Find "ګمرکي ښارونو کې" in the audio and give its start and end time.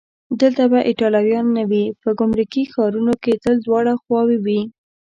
2.19-3.33